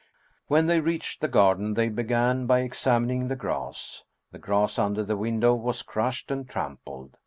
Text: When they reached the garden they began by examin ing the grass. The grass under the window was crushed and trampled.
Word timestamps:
When 0.47 0.65
they 0.65 0.79
reached 0.79 1.21
the 1.21 1.27
garden 1.27 1.75
they 1.75 1.87
began 1.87 2.47
by 2.47 2.63
examin 2.67 3.11
ing 3.11 3.27
the 3.27 3.35
grass. 3.35 4.03
The 4.31 4.39
grass 4.39 4.79
under 4.79 5.03
the 5.03 5.15
window 5.15 5.53
was 5.53 5.83
crushed 5.83 6.31
and 6.31 6.49
trampled. 6.49 7.17